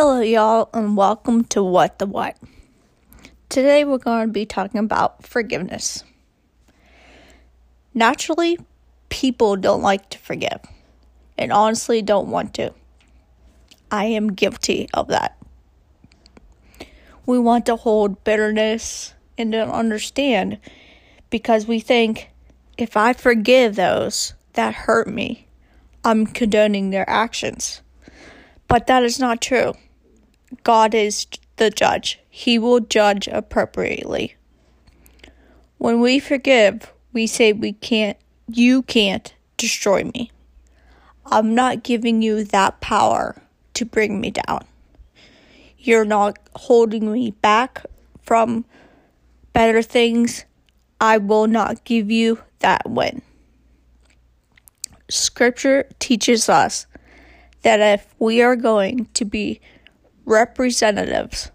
[0.00, 2.36] Hello, y'all, and welcome to What the What.
[3.48, 6.04] Today, we're going to be talking about forgiveness.
[7.94, 8.60] Naturally,
[9.08, 10.60] people don't like to forgive,
[11.36, 12.72] and honestly, don't want to.
[13.90, 15.36] I am guilty of that.
[17.26, 20.60] We want to hold bitterness and don't understand
[21.28, 22.30] because we think
[22.76, 25.48] if I forgive those that hurt me,
[26.04, 27.82] I'm condoning their actions.
[28.68, 29.74] But that is not true.
[30.64, 31.26] God is
[31.56, 34.36] the judge, He will judge appropriately.
[35.78, 38.16] When we forgive, we say we can't,
[38.48, 40.30] you can't destroy me.
[41.26, 43.40] I'm not giving you that power
[43.74, 44.64] to bring me down.
[45.78, 47.84] You're not holding me back
[48.22, 48.64] from
[49.52, 50.44] better things.
[51.00, 53.22] I will not give you that win.
[55.08, 56.86] Scripture teaches us
[57.62, 59.60] that if we are going to be
[60.28, 61.50] representatives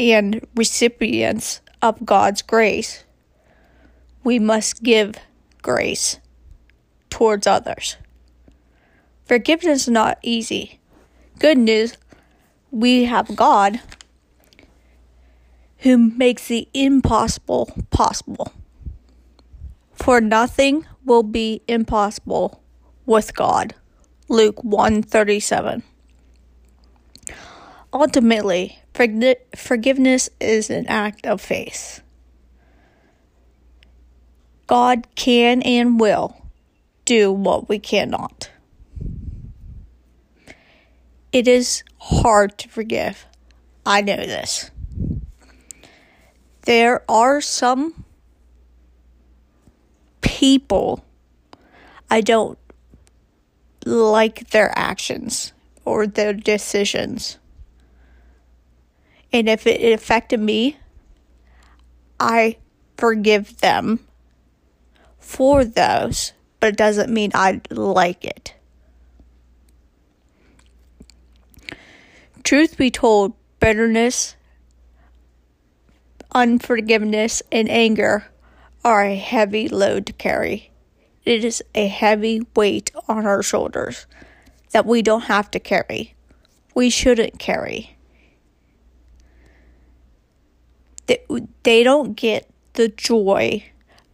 [0.00, 3.04] and recipients of God's grace,
[4.24, 5.16] we must give
[5.62, 6.18] grace
[7.10, 7.96] towards others.
[9.26, 10.80] Forgiveness is not easy.
[11.38, 11.98] Good news,
[12.70, 13.80] we have God
[15.78, 18.52] who makes the impossible possible.
[19.92, 22.62] For nothing will be impossible
[23.04, 23.74] with God.
[24.28, 25.82] Luke 137.
[27.98, 32.02] Ultimately, forgiveness is an act of faith.
[34.66, 36.36] God can and will
[37.06, 38.50] do what we cannot.
[41.32, 43.24] It is hard to forgive.
[43.86, 44.70] I know this.
[46.66, 48.04] There are some
[50.20, 51.02] people
[52.10, 52.58] I don't
[53.86, 55.54] like their actions
[55.86, 57.38] or their decisions.
[59.36, 60.78] And if it affected me,
[62.18, 62.56] I
[62.96, 64.00] forgive them
[65.18, 68.54] for those, but it doesn't mean I like it.
[72.44, 74.36] Truth be told, bitterness,
[76.32, 78.24] unforgiveness, and anger
[78.86, 80.70] are a heavy load to carry.
[81.26, 84.06] It is a heavy weight on our shoulders
[84.70, 86.14] that we don't have to carry.
[86.74, 87.95] We shouldn't carry.
[91.06, 91.24] They,
[91.62, 93.64] they don't get the joy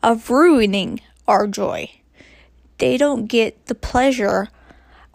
[0.02, 1.90] of ruining our joy.
[2.78, 4.48] They don't get the pleasure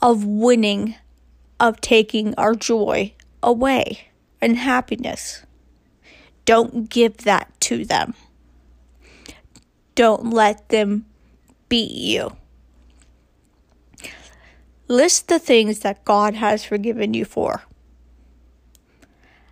[0.02, 0.96] of winning,
[1.60, 4.10] of taking our joy away
[4.42, 5.44] and happiness.
[6.46, 8.14] Don't give that to them.
[9.96, 11.06] Don't let them
[11.68, 12.38] beat you.
[14.88, 17.64] List the things that God has forgiven you for.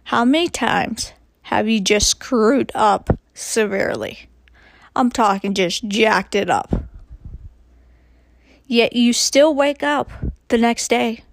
[0.06, 1.12] How many times
[1.46, 4.30] have you just screwed up severely?
[4.96, 6.86] I'm talking just jacked it up.
[8.66, 10.10] Yet you still wake up
[10.48, 11.24] the next day.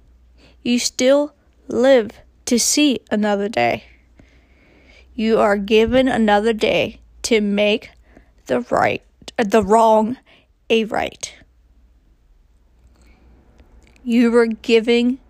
[0.63, 1.35] You still
[1.67, 2.11] live
[2.45, 3.85] to see another day.
[5.15, 7.91] You are given another day to make
[8.47, 9.03] the right
[9.39, 10.19] the wrong
[10.69, 11.33] a right.
[14.05, 15.21] You were giving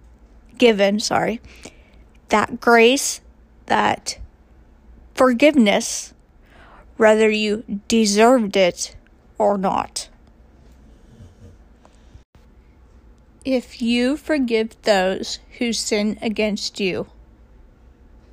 [0.58, 1.40] given, sorry,
[2.30, 3.20] that grace,
[3.66, 4.18] that
[5.14, 6.14] forgiveness,
[6.96, 8.96] whether you deserved it
[9.38, 10.08] or not.
[13.44, 17.08] If you forgive those who sin against you,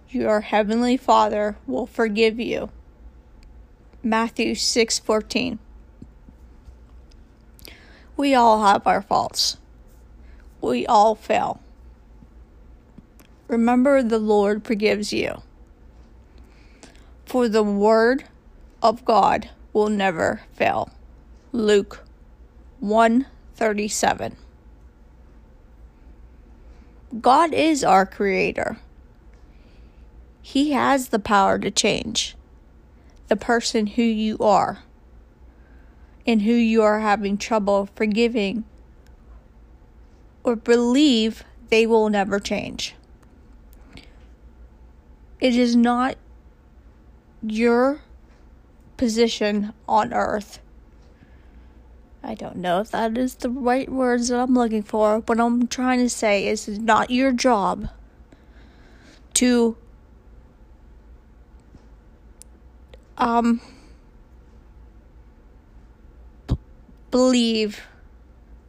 [0.09, 2.69] your heavenly Father will forgive you.
[4.03, 5.57] Matthew 6:14
[8.15, 9.57] We all have our faults.
[10.61, 11.59] We all fail.
[13.47, 15.41] Remember the Lord forgives you
[17.29, 18.23] for the word
[18.81, 20.89] of God will never fail.
[21.51, 22.03] Luke
[22.79, 24.35] 137.
[27.21, 28.79] God is our creator.
[30.41, 32.35] He has the power to change
[33.27, 34.79] the person who you are
[36.25, 38.63] and who you are having trouble forgiving
[40.43, 42.95] or believe they will never change.
[45.39, 46.17] It is not
[47.41, 48.01] your
[48.97, 50.59] position on earth.
[52.23, 55.19] I don't know if that is the right words that I'm looking for.
[55.19, 57.89] What I'm trying to say is it's not your job
[59.35, 59.77] to
[63.17, 63.61] um
[66.47, 66.57] b-
[67.11, 67.81] believe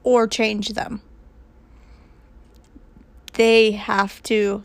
[0.05, 1.03] or change them.
[3.35, 4.65] they have to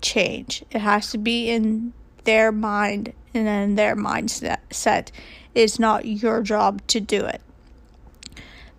[0.00, 0.64] change.
[0.70, 1.92] It has to be in
[2.24, 5.10] their mind and then their mindset.
[5.54, 7.40] It's not your job to do it.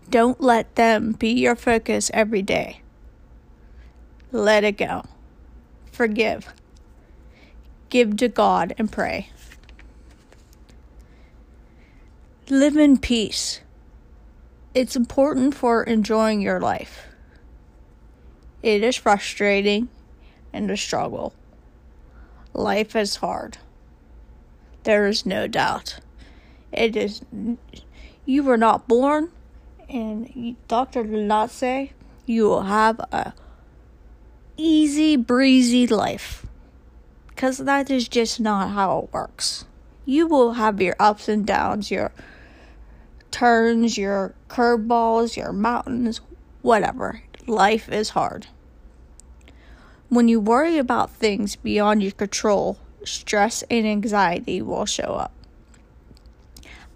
[0.10, 2.82] Don't let them be your focus every day.
[4.32, 5.04] Let it go.
[5.92, 6.54] Forgive.
[7.90, 9.30] Give to God and pray.
[12.50, 13.62] Live in peace.
[14.74, 17.08] It's important for enjoying your life.
[18.64, 19.90] It is frustrating
[20.52, 21.34] and a struggle.
[22.54, 23.58] Life is hard.
[24.84, 26.00] There is no doubt.
[26.72, 27.22] It is.
[28.26, 29.32] You were not born,
[29.90, 31.94] and doctor did not say
[32.26, 33.34] you will have a
[34.58, 36.46] easy breezy life.
[37.28, 39.66] Because that is just not how it works.
[40.06, 42.12] You will have your ups and downs, your
[43.32, 46.22] turns, your curveballs, your mountains,
[46.62, 47.24] whatever.
[47.48, 48.48] Life is hard.
[50.10, 55.32] When you worry about things beyond your control, stress and anxiety will show up.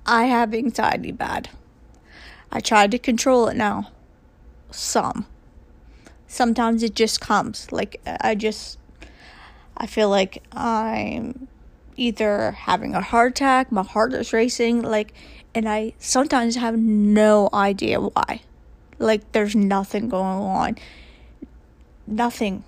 [0.05, 1.49] I have anxiety bad.
[2.51, 3.91] I try to control it now.
[4.71, 5.25] Some.
[6.27, 7.71] Sometimes it just comes.
[7.71, 8.79] Like, I just.
[9.75, 11.47] I feel like I'm
[11.97, 15.13] either having a heart attack, my heart is racing, like,
[15.53, 18.41] and I sometimes have no idea why.
[18.99, 20.77] Like, there's nothing going on.
[22.05, 22.63] Nothing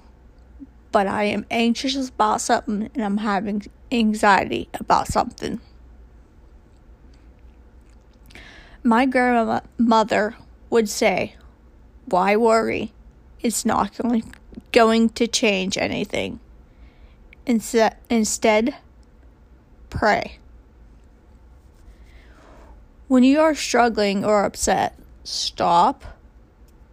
[0.91, 5.59] but I am anxious about something and I'm having anxiety about something.
[8.83, 10.35] My grandmother
[10.69, 11.35] would say,
[12.05, 12.93] Why worry?
[13.41, 13.97] It's not
[14.71, 16.39] going to change anything.
[17.45, 18.75] Instead, instead,
[19.89, 20.37] pray.
[23.07, 26.05] When you are struggling or upset, stop,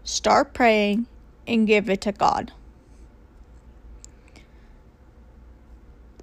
[0.02, 1.06] start praying,
[1.46, 2.52] and give it to God.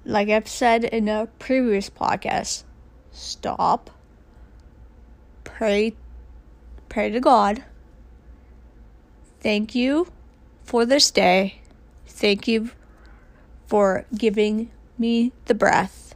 [0.04, 2.64] Like I've said in a previous podcast,
[3.12, 3.90] stop,
[5.44, 5.94] pray,
[6.88, 7.64] pray to God.
[9.40, 10.08] Thank you
[10.64, 11.60] for this day.
[12.06, 12.70] Thank you
[13.66, 16.14] for giving me the breath.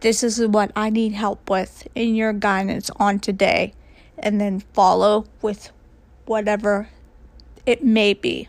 [0.00, 3.72] This is what I need help with in your guidance on today,
[4.18, 5.72] and then follow with
[6.26, 6.88] whatever
[7.64, 8.48] it may be.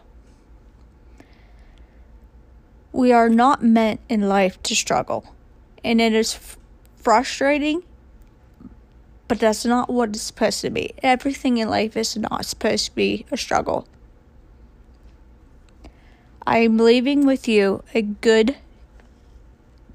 [2.95, 5.35] We are not meant in life to struggle,
[5.83, 6.57] and it is f-
[6.95, 7.83] frustrating,
[9.27, 10.93] but that's not what it's supposed to be.
[11.03, 13.85] Everything in life is not supposed to be a struggle.
[16.47, 18.55] I am leaving with you a good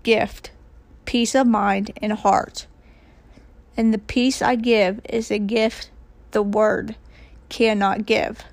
[0.03, 0.51] gift,
[1.07, 2.67] peace of mind and heart.
[3.79, 5.91] And the peace I give is a gift
[6.33, 6.97] the word
[7.49, 8.45] cannot give.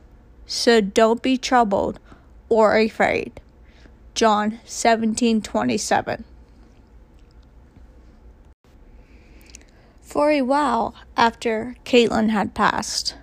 [0.45, 1.99] So don't be troubled
[2.47, 3.41] or afraid.
[4.17, 6.23] John 17:27.
[10.01, 13.13] For a while after Caitlin had passed,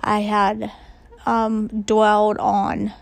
[0.00, 0.72] I had
[1.26, 2.94] um, dwelled on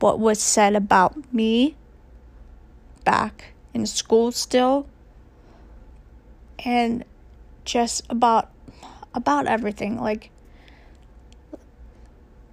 [0.00, 1.76] what was said about me
[3.04, 4.86] back in school still
[6.64, 7.04] and
[7.66, 8.48] just about
[9.12, 10.30] about everything like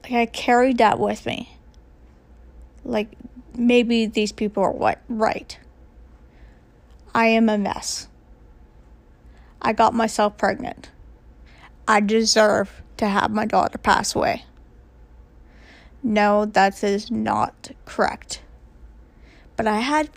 [0.03, 1.57] like I carried that with me
[2.83, 3.17] like,
[3.55, 5.57] maybe these people are what right.
[7.13, 8.07] I am a mess.
[9.61, 10.89] I got myself pregnant.
[11.87, 14.45] I deserve to have my daughter pass away.
[16.03, 18.41] No, that is not correct.
[19.55, 20.09] But I had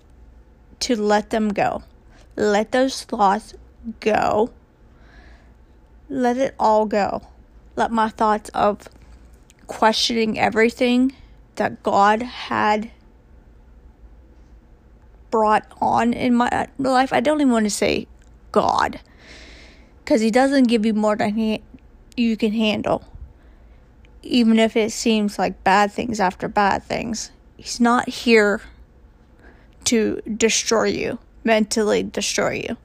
[0.81, 1.83] to let them go.
[2.37, 3.55] Let those thoughts
[4.01, 4.51] go.
[6.09, 7.23] Let it all go.
[7.77, 8.89] Let my thoughts of
[9.67, 11.13] questioning everything
[11.57, 12.91] that God had
[15.31, 17.13] brought on in my life.
[17.13, 18.07] I don't even want to say
[18.53, 19.01] God
[19.99, 21.63] because He doesn't give you more than he,
[22.17, 23.05] you can handle.
[24.23, 28.63] Even if it seems like bad things after bad things, He's not here
[29.85, 32.77] to destroy you, mentally destroy you.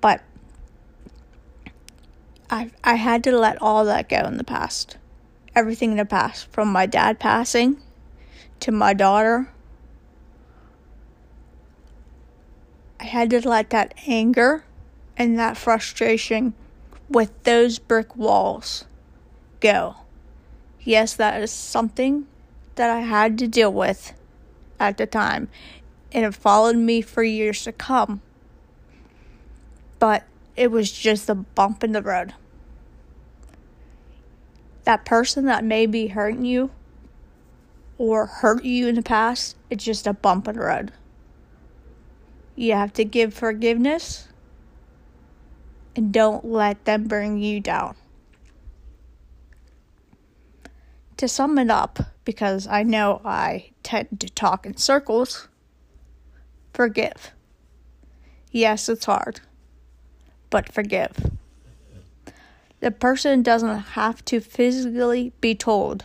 [0.00, 0.22] But
[2.50, 4.96] I I had to let all that go in the past
[5.56, 7.78] everything in the past from my dad passing
[8.60, 9.48] to my daughter.
[13.00, 14.64] I had to let that anger
[15.16, 16.52] and that frustration
[17.08, 18.84] with those brick walls
[19.60, 19.96] go.
[20.80, 22.26] Yes, that is something
[22.74, 24.12] that I had to deal with
[24.78, 25.48] at the time,
[26.12, 28.20] and it followed me for years to come.
[29.98, 32.34] But it was just a bump in the road
[34.86, 36.70] that person that may be hurting you
[37.98, 40.92] or hurt you in the past, it's just a bump in the road.
[42.54, 44.28] You have to give forgiveness
[45.96, 47.96] and don't let them bring you down.
[51.16, 55.48] To sum it up, because I know I tend to talk in circles,
[56.74, 57.32] forgive.
[58.52, 59.40] Yes, it's hard,
[60.50, 61.35] but forgive.
[62.86, 66.04] The person doesn't have to physically be told.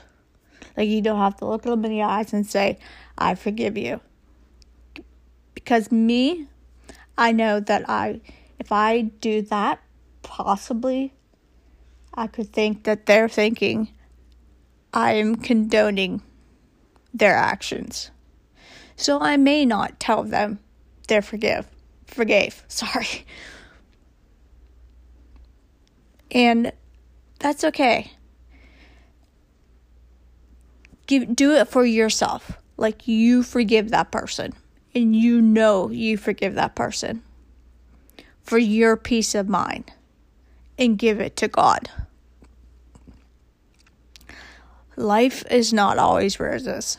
[0.75, 2.79] Like, you don't have to look them in the eyes and say,
[3.19, 4.01] I forgive you.
[5.53, 6.47] Because me,
[7.19, 8.21] I know that I,
[8.57, 9.79] if I do that,
[10.23, 11.13] possibly
[12.15, 13.89] I could think that they're thinking
[14.91, 16.23] I am condoning
[17.13, 18.09] their actions.
[18.95, 20.57] So I may not tell them
[21.07, 21.67] they forgive
[22.07, 22.63] forgave.
[22.67, 23.23] Sorry.
[26.31, 26.71] And
[27.39, 28.11] that's okay.
[31.05, 32.53] Give do it for yourself.
[32.77, 34.53] Like you forgive that person
[34.95, 37.21] and you know you forgive that person
[38.41, 39.91] for your peace of mind
[40.77, 41.89] and give it to God.
[44.95, 46.97] Life is not always roses.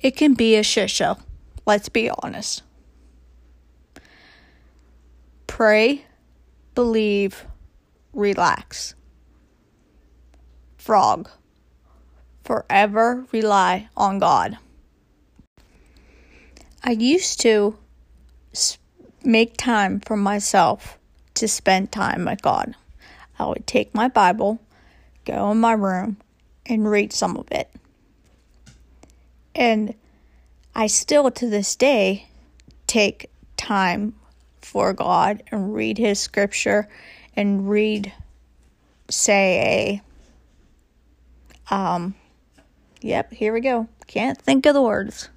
[0.00, 1.18] It can be a shit show.
[1.64, 2.62] Let's be honest.
[5.46, 6.04] Pray,
[6.74, 7.44] believe,
[8.12, 8.94] relax.
[10.76, 11.28] Frog.
[12.44, 14.58] Forever rely on God.
[16.84, 17.78] I used to
[19.24, 20.98] make time for myself
[21.34, 22.74] to spend time with God.
[23.38, 24.60] I would take my Bible,
[25.24, 26.16] go in my room,
[26.66, 27.70] and read some of it.
[29.54, 29.94] And
[30.74, 32.26] I still to this day
[32.86, 34.14] take time
[34.60, 36.88] for God and read His scripture
[37.36, 38.12] and read,
[39.08, 40.02] say,
[41.70, 42.14] a, um,
[43.00, 43.88] yep, here we go.
[44.06, 45.28] Can't think of the words.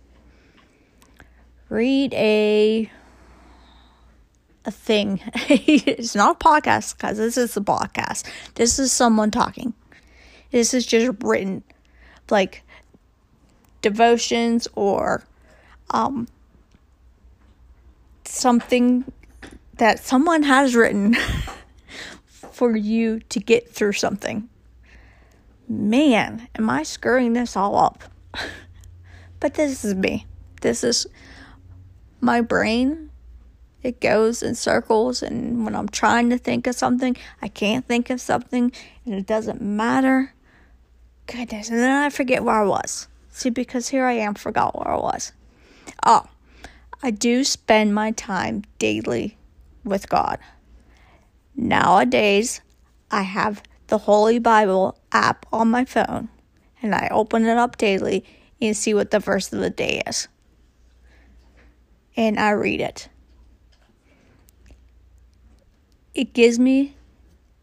[1.69, 2.89] Read a,
[4.65, 5.21] a thing.
[5.33, 8.25] it's not a podcast because this is a podcast.
[8.55, 9.73] This is someone talking.
[10.51, 11.63] This is just written,
[12.29, 12.63] like
[13.81, 15.23] devotions or
[15.91, 16.27] um,
[18.25, 19.05] something
[19.77, 21.15] that someone has written
[22.55, 24.47] for you to get through something.
[25.67, 28.03] Man, am I screwing this all up?
[29.41, 30.25] but this is me.
[30.61, 31.05] This is
[32.21, 33.09] my brain.
[33.83, 38.09] It goes in circles, and when I'm trying to think of something, I can't think
[38.09, 38.71] of something,
[39.05, 40.33] and it doesn't matter.
[41.27, 43.07] Goodness, and then I forget where I was.
[43.31, 45.33] See, because here I am, forgot where I was.
[46.05, 46.25] Oh,
[47.03, 49.37] I do spend my time daily
[49.83, 50.39] with God.
[51.55, 52.61] Nowadays,
[53.11, 56.29] I have the Holy Bible app on my phone
[56.81, 58.25] and I open it up daily
[58.61, 60.27] and see what the verse of the day is.
[62.17, 63.09] And I read it.
[66.13, 66.95] It gives me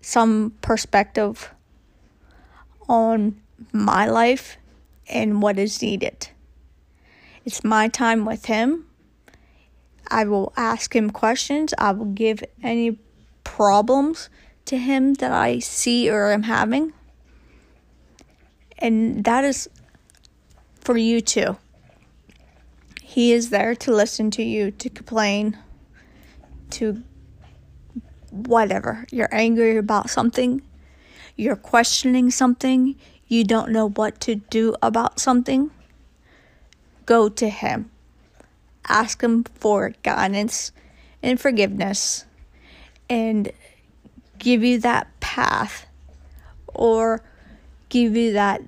[0.00, 1.50] some perspective
[2.88, 3.40] on
[3.72, 4.58] my life
[5.08, 6.28] and what is needed.
[7.44, 8.86] It's my time with Him
[10.12, 11.72] I will ask him questions.
[11.78, 12.98] I will give any
[13.44, 14.28] problems
[14.66, 16.92] to him that I see or am having.
[18.78, 19.68] And that is
[20.80, 21.56] for you too.
[23.02, 25.58] He is there to listen to you, to complain,
[26.70, 27.02] to
[28.30, 29.06] whatever.
[29.10, 30.62] You're angry about something,
[31.36, 32.96] you're questioning something,
[33.26, 35.70] you don't know what to do about something.
[37.04, 37.90] Go to Him
[38.88, 40.72] ask Him for guidance
[41.22, 42.24] and forgiveness
[43.12, 43.52] and
[44.38, 45.84] give you that path
[46.68, 47.22] or
[47.90, 48.62] give you that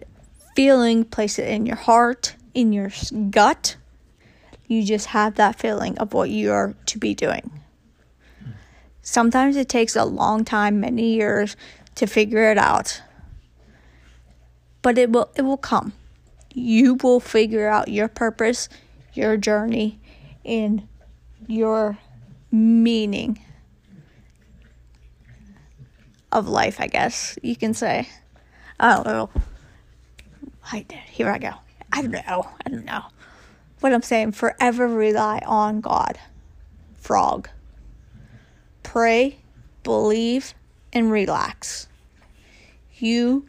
[0.55, 2.93] feeling, place it in your heart, in your
[3.31, 3.77] gut.
[4.67, 7.51] You just have that feeling of what you are to be doing.
[9.01, 11.57] Sometimes it takes a long time, many years
[11.95, 13.01] to figure it out.
[14.83, 15.95] But it will it will come.
[16.53, 18.69] You will figure out your purpose,
[19.15, 19.99] your journey,
[20.45, 20.87] in
[21.47, 21.97] your
[22.53, 23.39] meaning
[26.35, 28.09] of life, I guess you can say.
[28.79, 29.31] I don't know.
[30.71, 31.53] I, here I go.
[31.93, 32.49] I don't know.
[32.67, 33.05] I don't know.
[33.81, 36.19] What I'm saying, forever rely on God.
[36.95, 37.49] Frog.
[38.83, 39.39] Pray,
[39.85, 40.55] believe,
[40.93, 41.87] and relax.
[42.97, 43.47] You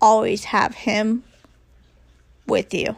[0.00, 1.22] always have Him
[2.46, 2.96] with you.